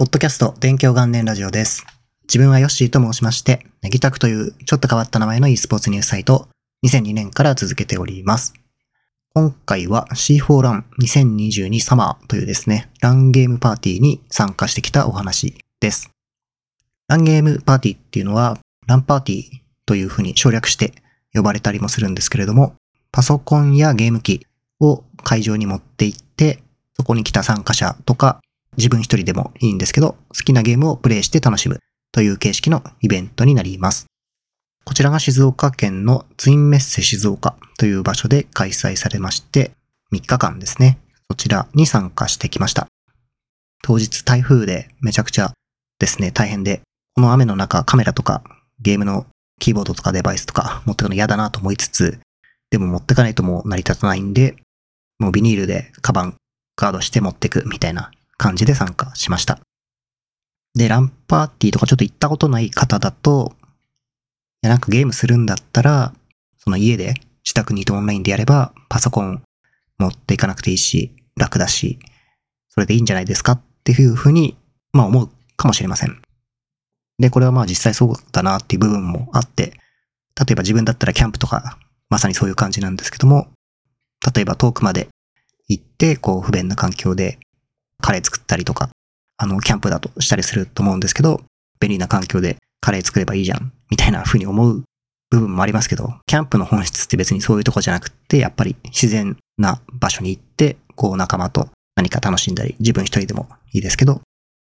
[0.00, 1.84] ポッドキャスト勉強元年ラジオです。
[2.22, 6.48] 自分はヨッシーと申しまして、ネギタクというちょっと変わった名前の e スポーツニュースサイトを
[6.86, 8.54] 2002年から続けております。
[9.34, 16.10] 今回は C4 ラン2022サマーというですね、ランゲームパーティーに参加してきたお話です。
[17.06, 19.42] ランゲームパーティーっていうのは、ランパーティー
[19.84, 20.94] というふうに省略して
[21.34, 22.74] 呼ばれたりもするんですけれども、
[23.12, 24.46] パソコンやゲーム機
[24.80, 26.62] を会場に持って行って、
[26.96, 28.40] そこに来た参加者とか、
[28.76, 31.80] 自分一人でもいいんですけど、好きなゲームをプレイして楽しむ
[32.12, 34.06] という形式のイベントになります。
[34.84, 39.72] こちらが静岡県のツインメッセ静岡という場所で開催されまして、
[40.12, 40.98] 3日間ですね、
[41.30, 42.86] そちらに参加してきました。
[43.82, 45.52] 当日台風でめちゃくちゃ
[45.98, 46.80] ですね、大変で、
[47.14, 48.42] この雨の中カメラとか
[48.80, 49.26] ゲームの
[49.60, 52.18] キーボードとかデバイスとか持ってくの嫌だなと思いつつ、
[52.70, 54.56] でも持ってかないともう成り立たないんで、
[55.18, 56.34] もうビニールでカバン
[56.76, 59.60] ガードして持ってくみたいな感じで参加しました。
[60.74, 63.52] で、ランパーティーとかちょっと行ったことない方だと、
[64.62, 66.14] いやなんかゲームするんだったら、
[66.56, 69.42] その家で自宅にいてオンラインでやればパソコン
[69.98, 71.98] 持っていかなくていいし、楽だし、
[72.70, 74.56] それでいいんじゃないですかっていうふうに、
[74.92, 76.22] まあ思うかもしれません。
[77.18, 79.74] で、これはまあ実際そうだなっていう部分もあって、
[80.38, 83.48] 例えば自分だったらキャンプとか、まさにそういう感じなんですけども、
[84.34, 85.08] 例えば遠くまで
[85.68, 87.38] 行って、こう不便な環境で
[88.00, 88.90] カレー作ったりとか、
[89.36, 91.42] あの、キャンプだとしたりすると思うんですけど、
[91.80, 94.82] 便利な環境でカレー作ればいいじゃん、みたいな風に思う
[95.30, 104.20] 部分もありますけど、キャンプの本質って別にそういうとこじゃなくって、やっぱり自然な場所に行って、こう仲間と何か楽しんだり、自分一人でもいいですけど、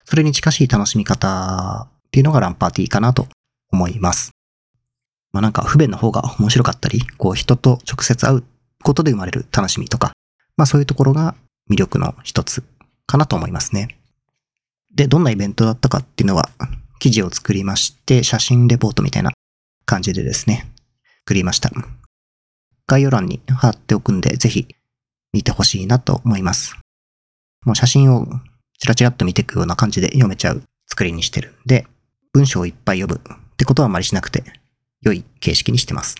[0.05, 3.27] それに近しい楽しみ方っていうのがランパーティーかなと
[3.71, 4.31] 思います。
[5.33, 8.43] まあなんか不便の方が面白かったり、こう人と直接会う
[8.83, 10.13] ことで生まれる楽しみとか、
[10.55, 11.35] まあそういうところが
[11.69, 12.63] 魅力の一つ
[13.05, 13.99] かなと思いますね。
[14.93, 16.49] で、どんなイベントだったかっていうのは、
[16.99, 19.31] 記事を作りまして、写真レポートみたいな
[19.85, 20.71] 感じでですね、
[21.19, 21.71] 作りました。
[22.87, 24.67] 概要欄に貼っておくんで、ぜひ
[25.33, 26.75] 見てほしいなと思います。
[27.65, 28.27] もう写真を
[28.79, 31.87] チラチラっと見ていくような感じで読めちゃう作りにしてるんで、
[32.31, 34.43] 文章をいっぱい読むってことはあまりしなくて、
[35.01, 36.15] 良い形式にしてます。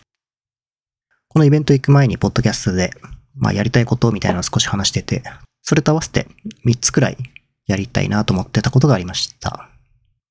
[1.28, 2.91] このイベント行く前に、ポッドキャストで、
[3.35, 5.24] まあやりたいことみたいなのを少し話してて、
[5.67, 6.27] それと合わせて
[6.63, 7.17] 3つくらい
[7.65, 9.67] やりたいなと思ってたことがありました。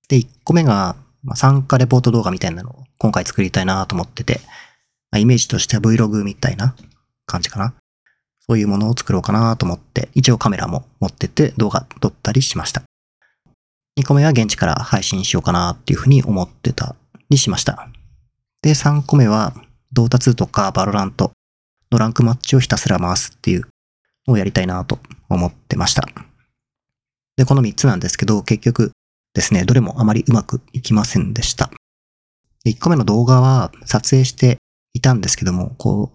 [0.08, 4.40] で、1個目が、ま、参加レポート動画みたいなのを今回作りたいなと思ってて、
[5.10, 6.76] ま、イメージとしては Vlog みたいな
[7.26, 7.74] 感じかな。
[8.46, 12.82] そういうものを作ろうかなと思って、一応カメラも持ってて動画撮ったりしました。
[13.98, 16.94] 2個目は現地から配信しようかなっていうふうに思ってた
[17.30, 17.88] りしました。
[18.62, 19.52] で、3個目は、
[19.92, 21.32] Dota 2とか VALORANT
[21.90, 23.66] のランクマッチをひたすら回すっていう
[24.26, 24.98] をやりたいなと
[25.28, 26.06] 思ってました。
[27.36, 28.92] で、この3つなんですけど、結局
[29.34, 31.70] ですね、どれもあまりうまくいきませんでした。
[32.66, 34.58] 1個目の動画は撮影して
[34.94, 36.12] いたんですけども、こ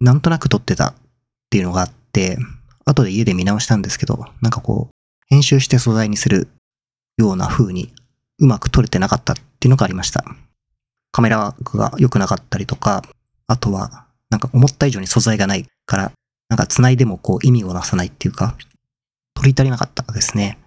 [0.00, 0.94] う、なんとなく撮ってたっ
[1.50, 2.38] ていうのがあって、
[2.84, 4.94] 後で家で見直したんですけど、なんかこう、
[5.28, 6.48] 編集して素材にする
[7.16, 7.92] ような風に
[8.38, 10.24] うまく撮れてなかったっていうのがありました。
[11.12, 13.02] カメラワークが良くなかったりとか、
[13.46, 16.12] あとは、なんか思った以上に素材がないから、
[16.50, 18.56] なんか繋いでもこう意味をなさないっていうか、
[19.34, 20.58] 撮り足りなかったですね。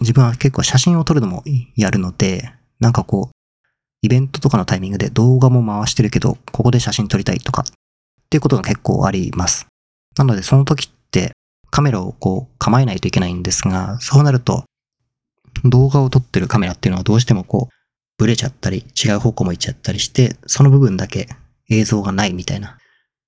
[0.00, 1.42] 自分は結構写真を撮るのも
[1.74, 3.36] やるので、なんかこう、
[4.02, 7.64] イベントとかのタイミングで動画も回してるけど、ここで写真撮りたいとか、っ
[8.28, 9.66] ていうことが結構あります。
[10.16, 11.32] なのでその時って
[11.70, 14.64] カメラをこう構えないといけないんですが、そうなると、
[15.64, 17.74] 動画を撮ってるカメラっていうのはどうしてもこう、
[18.18, 21.28] ブレちゃったり、違う方向も行っちゃったりして、その部分だけ
[21.70, 22.76] 映像がないみたいな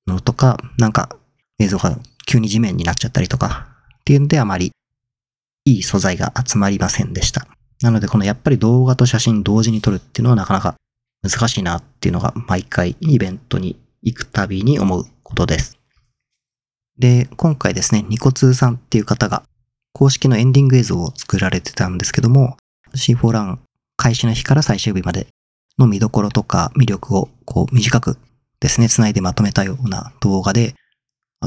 [0.06, 1.16] のとか、なんか
[1.59, 3.66] 映像が急に地面になっちゃったりとか、
[4.00, 4.72] っていうんであまり
[5.65, 7.47] いい素材が集まりませんでした。
[7.82, 10.75] なのでこのやっぱり動画と写真同時に撮るっていうのはなかなか
[11.22, 15.78] 難しいなっていうのが毎回イベントに行くたびに思うことです。
[16.98, 19.43] で、今回ですね、ニコツーさんっていう方が
[19.93, 22.56] 公式のエンディング映像を作られてたんですけども、
[22.94, 23.61] C4 ラン
[23.96, 25.26] 開始の日から最終日まで
[25.78, 28.19] の見どころとか魅力をこう短く
[28.64, 30.75] ですね、繋いでまとめたような動画で、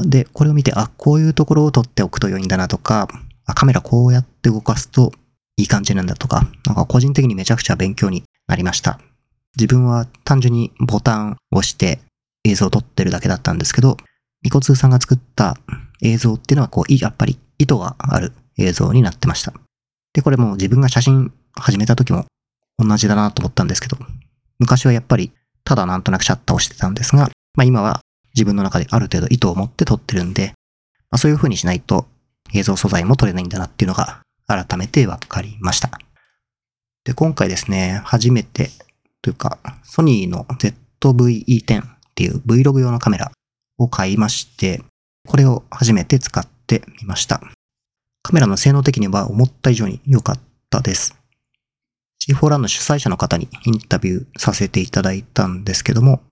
[0.06, 3.08] で、これを見て、あ、こういうところを撮っておくと良いんだなとか、
[3.44, 5.10] あカメラこうやって動かすと
[5.56, 9.00] いい感じなんだとか、なんか個人的にめちゃくちゃ勉強になりました。
[9.56, 11.98] 自分は単純にボタンを押して
[12.44, 13.96] 映像を撮ってるだけだったんですけど、
[14.44, 15.56] ニコツーさんが作った
[16.00, 19.52] 映像っていうのはこう、やっぱり意図がある映像になってました。
[20.12, 22.26] で、これも自分が写真始めた時も
[22.78, 23.98] 同じだなと思ったんですけど、
[24.60, 25.32] 昔はやっぱり
[25.68, 28.00] ただなんとなくシャッターをしてたんですが、まあ今は
[28.34, 30.54] 自分の中である程度意図を持って撮ってるんで、
[31.10, 32.06] まあそういう風にしないと
[32.54, 35.90] 映像素材も撮れないんだなっていうのが改めて分かりました。
[37.04, 38.70] で、今回ですね、初めて、
[39.20, 40.46] というか、ソニーの
[41.02, 43.30] ZV-E10 っていう Vlog 用のカメラ
[43.76, 44.82] を買いまして、
[45.26, 47.42] これを初めて使ってみました。
[48.22, 51.17] カメラの性能的には思った以上に良かったです。
[52.22, 56.22] C4 ランの主催者の方にインタビューさせていただいたんですけども、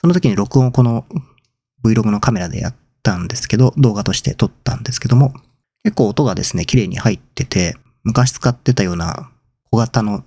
[0.00, 1.06] その時に録音をこの
[1.84, 5.34] Vlog のカメラでやったんですけど、動画として撮ったんですけども、
[5.82, 9.30] 結構音がですね、綺麗に入ってて、昔使ってたような
[9.70, 10.24] 小型の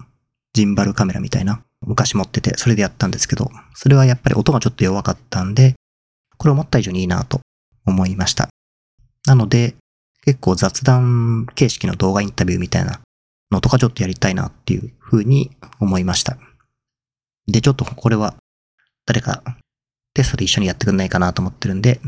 [0.54, 5.75] ジンバルカメラみたいな、昔持ってて、それでやったんですけど、それはやっぱり音がちょっと弱かったんで、
[6.38, 7.42] これ思った以上にいいなと
[7.86, 8.50] 思いました。
[9.25, 9.75] なので、
[10.24, 13.00] 結構雑談形式の動画インタビューみたいな
[13.52, 16.38] のとかちょっとやりたいなっていう風に思いました。
[17.48, 18.36] で、ちょっとこれは
[19.06, 19.44] 誰か
[20.14, 22.00] テストで一緒にやってくんないかなと思ってるんで、ち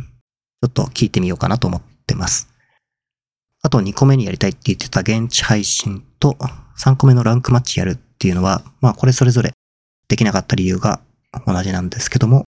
[0.64, 2.50] ょっと聞いてみようかなと思ってます。
[3.62, 6.38] あと2個目にやりたいって言ってた現地配信と
[6.78, 9.54] 3個目のランクマッチやるっていうのは、まあこれそれぞれ
[10.08, 11.02] できなかった理由が
[11.46, 12.46] 同じなんですけども、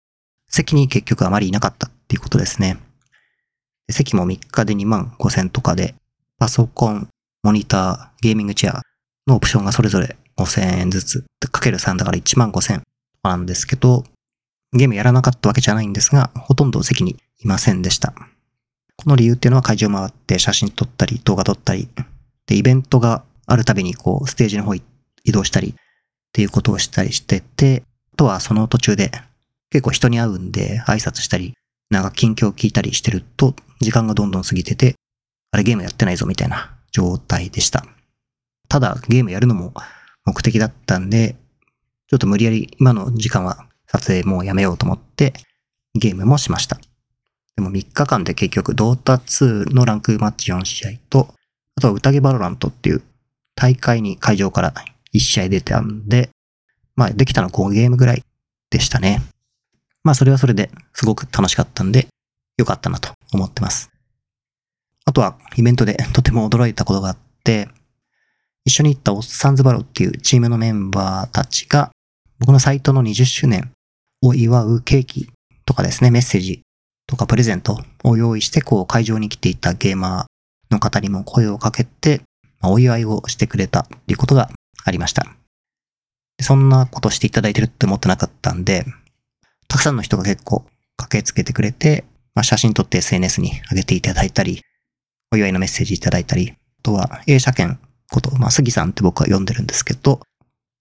[0.48, 2.78] 席に結局あまりいなかったっていうことですね。
[3.90, 5.94] 席も3日で2万5千とかで、
[6.38, 7.08] パソコン、
[7.48, 8.82] モニター、ゲーミングチェア
[9.26, 12.82] のオプションがそれぞれ5000円ずつ、かける3だから1万5千
[13.22, 14.04] なんですけど、
[14.74, 18.12] ゲームやらなかったわけじゃないんですが、ほとんど席にいませんでした。
[18.96, 21.88] この理由っていうのは会場回って写真撮ったり動画撮ったり、
[22.44, 24.82] で、イベントがあるたびにこう、ステージの方移
[25.32, 25.74] 動したりっ
[26.34, 29.10] ていうことをしたりしてて、あとはその途中で
[29.70, 31.54] 結構人に会うんで挨拶したり、
[31.88, 34.96] なんか近況を聞いたりしてると、時間がどんどん過ぎてて、
[35.50, 37.84] あれゲームやってないぞみたいな状態でした。
[38.68, 39.72] ただゲームやるのも
[40.24, 41.36] 目的だったんで、
[42.08, 45.32] ちょっと無理やり今の時間は撮影もうやめようと思って
[45.94, 46.78] ゲームもしました。
[47.56, 51.34] でも3日間で結局ドータ2のランクマッチ4試合と、
[51.76, 53.02] あとは宴 VALORANT っていう
[53.54, 54.74] 大会に会場から
[55.14, 56.30] 1試合出てたんで、
[56.94, 58.22] まあできたの5ゲームぐらい
[58.70, 59.22] でしたね。
[60.04, 62.06] まあそれはそれですごく楽しかったんで、
[62.56, 63.90] 良かったなと思ってます。
[65.08, 67.70] あとはイベントでとても驚いたことがあって、
[68.66, 71.90] 一緒に行ったオッサンズバロっていうチームのメンバーたちが、
[72.40, 73.72] 僕のサイトの20周年
[74.20, 75.30] を祝うケーキ
[75.64, 76.60] とかですね、メッセージ
[77.06, 82.20] とかプレゼントを用意して、こう会場に来ていたゲーマーの方にも声をかけて、
[82.62, 84.50] お祝いをしてくれたっていうことが
[84.84, 85.26] ありました。
[86.42, 88.84] そんなことしていただいてるって思ってなかったんで、
[89.68, 90.66] たくさんの人が結構
[90.98, 94.60] 駆けつけてくれて、まあ、写真撮って SNS に上げていただいたり、
[95.32, 97.78] お祝いのメッセージいただいたり、あとは A 社券
[98.10, 100.20] こと、まあ、杉さんって僕は読んでるんですけど、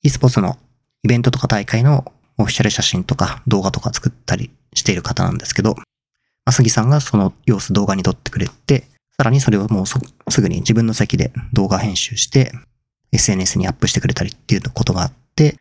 [0.03, 0.57] e スポーツの
[1.03, 5.83] イベントとか大会のオフィシャル写真とか動画とか作ったりしている方なんですけど、ま
[6.45, 8.85] あ、杉さんがその様子動画に撮ってくれて、
[9.17, 9.97] さらにそれをもうす
[10.41, 12.51] ぐに自分の席で動画編集して、
[13.11, 15.57] SNS にアップしてくれたりっていうことがあって、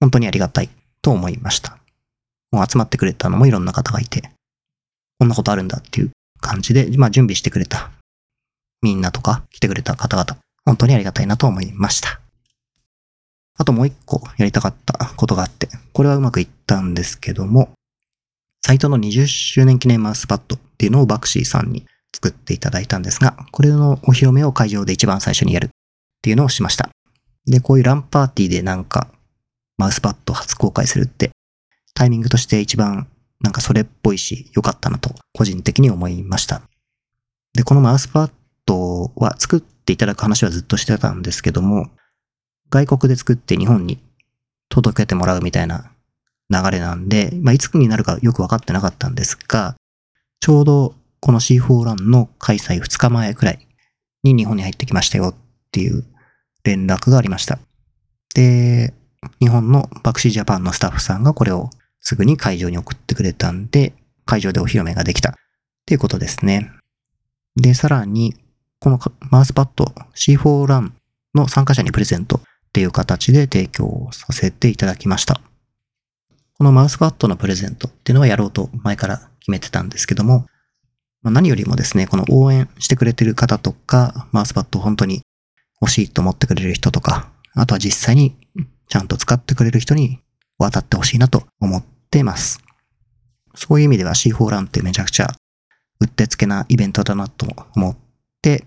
[0.00, 0.70] 本当にありがたい
[1.02, 1.78] と思いました。
[2.52, 4.30] もう集まってくれたのもいろんな方がいて、
[5.18, 7.90] こんなことあるんだっていう感じで、まあ準備してくれた
[8.84, 10.36] みんなとか来てくれた方々、
[10.66, 12.20] 本当にありがたいなと思いました。
[13.56, 17.70] あともう一個やりたかったことがあって、これはうまくいったんですけども、
[18.62, 25.68] サイトの20周年記念マウスパッドっていうのをバクシーさんに作っていただいたんですが、これのお披露目を会場で一番最初にやるっ
[26.20, 26.90] ていうのをしました。
[27.46, 29.08] で、こういうランパーティーでなんか
[29.78, 31.30] マウスパッド初公開するって
[31.94, 33.06] タイミングとして一番
[33.40, 36.60] なんかそれっぽいし良かったなと個人的に思いました。
[37.54, 38.30] で、このマウスパッ
[38.66, 41.90] ドは作っていただく話はずっとしてたんですけども、
[42.70, 43.98] 外国で作って日本に
[44.68, 45.90] 届けてもらうみたいな
[46.50, 49.76] 流れなんで、まあ、いつになるかよくわかってなかったんですが、
[50.40, 53.66] ちょうどこの C4 ランの開催2日前くらい
[54.22, 55.34] に日本に入ってきましたよっ
[55.70, 56.04] ていう
[56.64, 57.58] 連絡がありました。
[58.34, 58.92] で、
[59.40, 63.94] 日本のバクシージャパンのスタッフさんがこれをすぐに会場に送ってくれたんで、
[64.26, 65.34] 会場でお披露目ができたっ
[65.86, 66.70] ていうことですね。
[67.56, 68.34] で、さらに、
[68.84, 69.00] この
[69.30, 70.94] マウスパッド C4 ラン
[71.34, 75.40] の参加者にプレゼントっていう形で提供させていただきました。
[76.58, 80.44] このマウスパッドのプレゼントっていうのはやろうと前から決めてたんですけども、
[81.22, 85.22] ま何よりもですね、この応援してくれてる方とか、マウスパッド本当に
[85.80, 88.36] 欲しいと思ってくれる人とか、あとは実際に
[88.88, 90.20] ちゃんと使ってくれる人に
[90.58, 92.60] 渡ってほしいなと思ってます。
[93.54, 95.28] そういう意味では C4 ランってめちゃくちゃ
[96.00, 97.96] うってつけなイベントだなと思っ
[98.44, 98.66] て、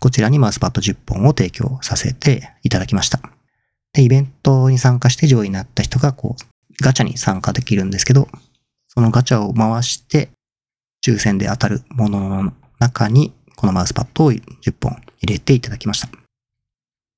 [0.00, 3.20] こちらにマウスパッド10本を提供させていただきました。
[3.92, 8.28] で、イベントに参加して上位になった人がこう、ガチャに参加できるんですけど、
[8.88, 10.30] そのガチャを回して、
[11.06, 14.42] 抽選で当たるものの中に、このマウスパッドを10
[14.80, 16.08] 本入れていただきました。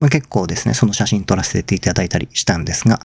[0.01, 3.01] まあ、結構ですね、その写真撮らせていただいたりしたんですが、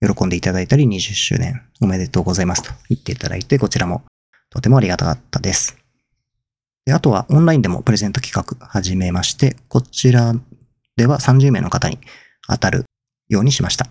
[0.00, 4.02] 喜んでいただいたり20周年おめでとうございますと言っていただいて、こちらも
[4.50, 5.83] とてもありがたかったです。
[6.86, 10.34] で、あとはオンラインでもプレゼント企画始めまして、こちら
[10.96, 11.98] では30名の方に
[12.48, 12.84] 当たる
[13.28, 13.88] ようにしました。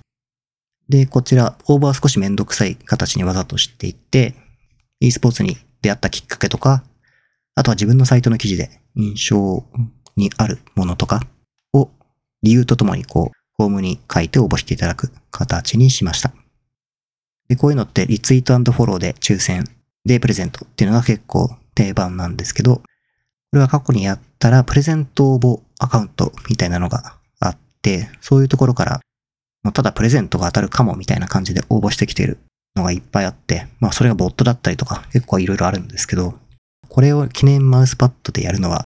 [0.89, 4.35] で、こちら、オーバー少しめんどくさい形にわざとしていて、
[5.00, 6.83] e スポーツに出会ったきっかけとか、
[7.55, 9.65] あとは自分のサイトの記事で印象
[10.15, 11.21] にあるものとか
[11.73, 11.89] を
[12.41, 16.33] 理由とともにこう、フォームに書いて応募していただく形にしました。
[17.47, 19.65] で、こういうのってリツイートフォローで抽選
[20.05, 22.83] でプレゼントっていうのが結構定番なんですけど、こ
[23.53, 29.00] れは過去にやったらプレゼント応募アカウントみたいなのがあって、そういうところから、
[29.63, 32.39] もうただプレゼントが当たるかもみたいな感じで応募してきている
[32.75, 36.33] のがいっぱいあって、まあそれがボットだったりとか結構いろいろあるんですけど、
[36.89, 38.86] これを記念マウスパッドでやるのは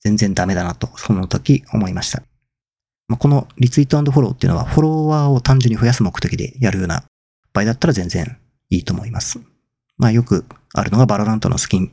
[0.00, 2.22] 全然ダメだなと、その時思いました。
[3.08, 7.02] まあ、このリツイートフォローっていうのはフォロワーを単純に増やす目的でやるような
[7.52, 8.38] 場合だったら全然
[8.68, 9.40] いいと思います。
[10.00, 11.92] まあよくあるのが VALORANT のスキン、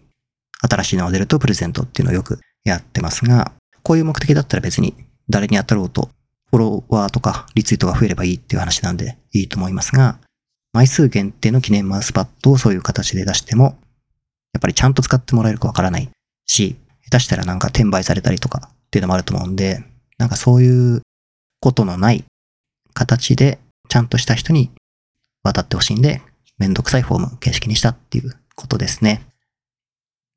[0.62, 3.52] 新しいのが出るとプレゼントっていうのをよくやってますが、
[3.84, 4.96] こういう目的だったら別に
[5.30, 6.10] 誰に当たろうと
[6.50, 10.20] フォロワーとかリツイートが増えればいいっていう話なんでいいと思いますが、
[10.72, 13.78] 枚数限定の記念マウスパッドをそういう形で出しても、
[14.54, 16.10] やっぱりちゃんと使ってもらえるかわからない
[16.46, 19.84] し、下手したらなんか転売されたりとかっていうのもあると思うんで、
[20.18, 21.02] なんかそういう
[21.60, 22.24] ことのない
[22.94, 23.60] 形で
[23.90, 24.72] ちゃんとした人に
[25.44, 26.22] 渡ってほしいんで、
[26.58, 29.22] めんどくさいフォーム形式にしたっていうことですね。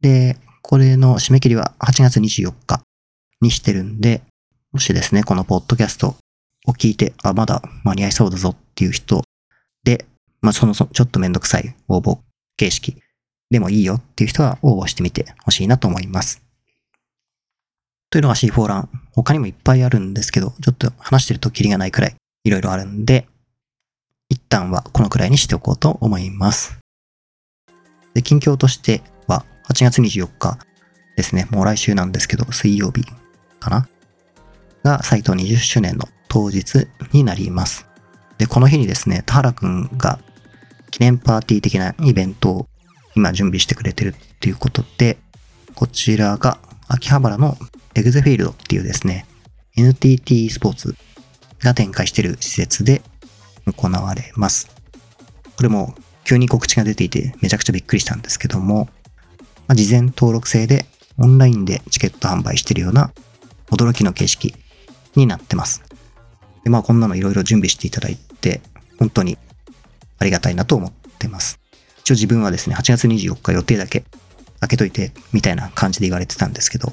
[0.00, 2.82] で、これの締め切りは8月24日
[3.40, 4.22] にしてるんで、
[4.72, 6.16] もしですね、このポッドキャスト
[6.66, 9.22] を聞いて、あ、まだ間に合いそうだぞっていう人
[9.82, 10.06] で、
[10.40, 12.18] まあ、そのちょっとめんどくさい応募
[12.56, 12.96] 形式
[13.50, 16.42] でもいいよっていう人は応募してみてほしいなと思います。
[18.10, 18.88] というのが C4 ラン。
[19.12, 23.26] 他にもいっぱいあるんですけど、ちょっと話してるとキリがないくらいいろいろあるんで、
[24.30, 26.78] 一旦はこのくらいにしておこうと思います。
[28.14, 30.58] で、近況としては8月24日
[31.16, 31.46] ですね。
[31.50, 33.04] もう来週なんですけど、水曜日
[33.58, 33.88] かな？
[34.82, 37.87] が斎藤20周年の当日になります。
[38.38, 40.18] で、この日にですね、田原くんが
[40.90, 42.66] 記念パーティー的なイベントを
[43.14, 45.18] 今準備してくれてるっていうことで、
[45.75, 46.58] こちらが
[46.88, 47.56] 秋葉原の
[47.94, 49.26] エグゼフィールドっていうですね、
[49.76, 50.96] NTT スポーツ
[51.60, 53.02] が展開している施設で
[53.72, 54.68] 行われます。
[55.56, 58.88] これも急に告知が出ていてめちゃくちゃびっくりしたんですけども、
[59.66, 60.86] まあ、事前登録制で
[61.18, 63.12] オンラインでチケット販売してるような
[63.70, 64.54] 驚きの形式
[65.16, 65.82] になってます。
[66.64, 68.60] でまあこんなのいろいろ準備していただいて、
[68.98, 69.38] 本当に
[70.18, 71.58] ありがたいなと思ってます。
[72.00, 74.04] 一応自分はですね、8月24日予定だけ
[74.60, 76.92] 開けといてみたいな感じで言われてたんですけど、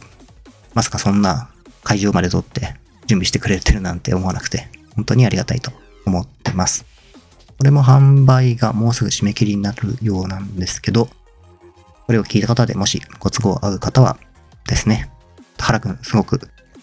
[0.74, 1.50] まさかそんな
[1.84, 2.76] 会場まで取って
[3.08, 5.72] 準備してくれてるなんて思わなくて、本当にありがたいと
[6.08, 6.86] 思ってます。
[7.58, 11.10] これも販売がもうすぐ締め切りになるようなんですけど、
[12.06, 14.18] これを聞いた方でもしご都合合う方は
[14.68, 15.10] ですね、
[15.58, 16.40] 原くんすごく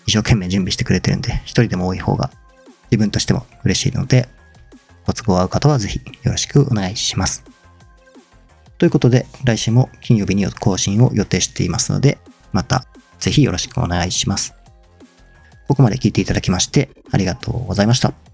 [0.07, 2.31] 一生懸命準備してくれてるんで、一人でも多い方が
[2.90, 4.28] 自分としても嬉しいので、
[5.07, 7.45] ご都合合う方はぜひよろしくお願いします。
[8.78, 12.19] ということで、来週も金曜日に更新を予定していますので、
[12.52, 12.87] また
[13.19, 14.54] ぜひよろしくお願いします。
[15.69, 18.33] ここまで聞いていただきましてありがとうございました。